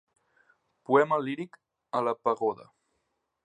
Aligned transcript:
Poema 0.89 1.19
líric 1.27 1.61
a 1.99 2.01
la 2.09 2.17
pagoda. 2.29 2.67